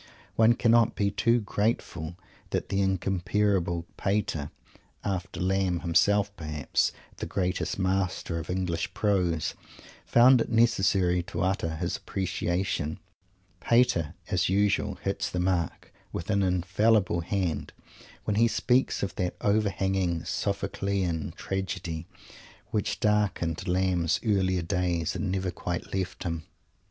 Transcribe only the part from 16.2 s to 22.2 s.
an infallible hand when he speaks of that overhanging Sophoclean tragedy